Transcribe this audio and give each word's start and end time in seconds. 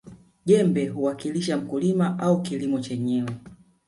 jembe 0.45 0.87
huwakilisha 0.87 1.57
mkulima 1.57 2.19
au 2.19 2.41
kilimo 2.41 2.79
chenyewe 2.79 3.31